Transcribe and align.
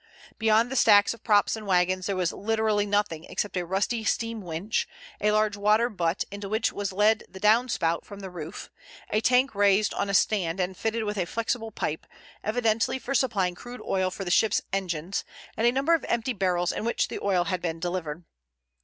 Beyond 0.39 0.71
the 0.71 0.75
stacks 0.75 1.13
of 1.13 1.23
props 1.23 1.55
and 1.55 1.67
wagons 1.67 2.07
there 2.07 2.15
was 2.15 2.33
literally 2.33 2.87
nothing 2.87 3.23
except 3.25 3.55
a 3.55 3.63
rusty 3.63 4.03
steam 4.03 4.41
winch, 4.41 4.87
a 5.19 5.31
large 5.31 5.55
water 5.55 5.89
butt 5.91 6.23
into 6.31 6.49
which 6.49 6.73
was 6.73 6.91
led 6.91 7.23
the 7.29 7.39
down 7.39 7.69
spout 7.69 8.03
from 8.03 8.19
the 8.19 8.31
roof, 8.31 8.71
a 9.11 9.21
tank 9.21 9.53
raised 9.53 9.93
on 9.93 10.09
a 10.09 10.15
stand 10.15 10.59
and 10.59 10.75
fitted 10.75 11.03
with 11.03 11.19
a 11.19 11.25
flexible 11.27 11.69
pipe, 11.69 12.07
evidently 12.43 12.97
for 12.97 13.13
supplying 13.13 13.53
crude 13.53 13.79
oil 13.85 14.09
for 14.09 14.25
the 14.25 14.31
ship's 14.31 14.59
engines, 14.73 15.23
and 15.55 15.67
a 15.67 15.71
number 15.71 15.93
of 15.93 16.03
empty 16.05 16.33
barrels 16.33 16.71
in 16.71 16.83
which 16.83 17.09
the 17.09 17.19
oil 17.21 17.43
had 17.43 17.61
been 17.61 17.79
delivered. 17.79 18.23